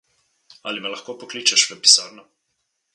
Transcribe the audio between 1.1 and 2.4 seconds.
pokličeš v pisarno?